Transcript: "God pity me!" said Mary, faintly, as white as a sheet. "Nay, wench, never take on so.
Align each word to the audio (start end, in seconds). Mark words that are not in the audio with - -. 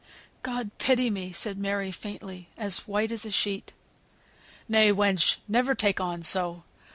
"God 0.41 0.71
pity 0.79 1.11
me!" 1.11 1.31
said 1.31 1.59
Mary, 1.59 1.91
faintly, 1.91 2.49
as 2.57 2.87
white 2.87 3.11
as 3.11 3.23
a 3.23 3.29
sheet. 3.29 3.71
"Nay, 4.67 4.89
wench, 4.91 5.35
never 5.47 5.75
take 5.75 6.01
on 6.01 6.23
so. 6.23 6.63